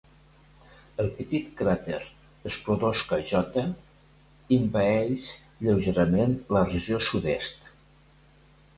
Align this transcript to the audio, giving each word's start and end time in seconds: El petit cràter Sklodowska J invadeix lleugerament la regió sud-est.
El 1.03 1.11
petit 1.17 1.51
cràter 1.59 1.99
Sklodowska 2.55 3.21
J 3.33 3.65
invadeix 4.59 5.31
lleugerament 5.69 6.37
la 6.59 6.67
regió 6.75 7.05
sud-est. 7.13 7.75